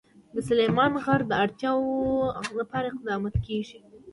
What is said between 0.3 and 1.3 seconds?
د سلیمان غر